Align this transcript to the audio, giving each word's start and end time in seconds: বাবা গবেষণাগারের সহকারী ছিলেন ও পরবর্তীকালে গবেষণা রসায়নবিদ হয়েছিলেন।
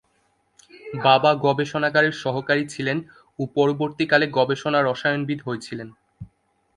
বাবা 1.03 1.31
গবেষণাগারের 1.45 2.13
সহকারী 2.23 2.63
ছিলেন 2.67 2.97
ও 3.39 3.43
পরবর্তীকালে 3.55 4.25
গবেষণা 4.37 4.79
রসায়নবিদ 4.81 5.39
হয়েছিলেন। 5.41 5.89